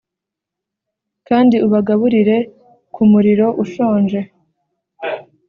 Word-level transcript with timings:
kandi 1.27 1.55
ubagaburire 1.65 2.37
ku 2.93 3.01
muriro 3.11 3.47
ushonje! 3.63 4.19